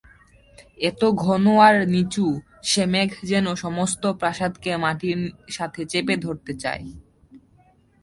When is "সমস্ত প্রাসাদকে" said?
3.55-4.71